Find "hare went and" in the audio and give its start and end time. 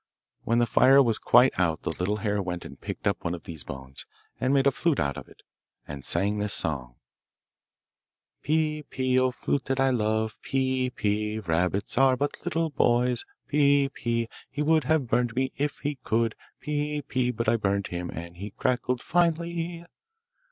2.25-2.81